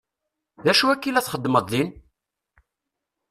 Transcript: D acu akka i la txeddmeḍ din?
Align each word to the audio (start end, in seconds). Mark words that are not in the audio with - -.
D 0.63 0.65
acu 0.71 0.85
akka 0.93 1.05
i 1.07 1.11
la 1.11 1.25
txeddmeḍ 1.25 1.65
din? 1.71 1.89